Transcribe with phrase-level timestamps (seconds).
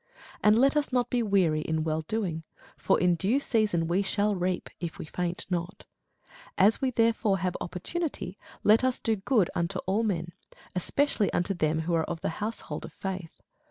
[0.43, 2.43] And let us not be weary in well doing:
[2.75, 5.85] for in due season we shall reap, if we faint not.
[6.57, 10.31] As we have therefore opportunity, let us do good unto all men,
[10.75, 13.43] especially unto them who are of the household of faith.